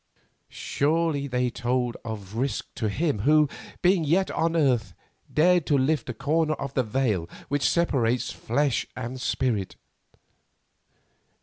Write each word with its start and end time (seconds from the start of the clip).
Surely 0.49 1.27
they 1.27 1.51
told 1.51 1.95
of 2.03 2.33
risk 2.35 2.73
to 2.73 2.89
him 2.89 3.19
who, 3.19 3.47
being 3.83 4.03
yet 4.03 4.31
on 4.31 4.55
earth, 4.55 4.95
dared 5.31 5.67
to 5.67 5.77
lift 5.77 6.09
a 6.09 6.13
corner 6.15 6.55
of 6.55 6.73
the 6.73 6.81
veil 6.81 7.29
which 7.49 7.69
separates 7.69 8.31
flesh 8.31 8.87
and 8.95 9.21
spirit. 9.21 9.75